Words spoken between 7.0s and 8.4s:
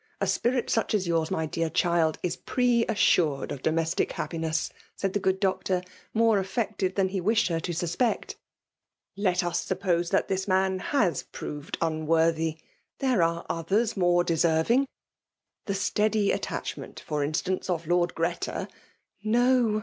he wished her to suspect.''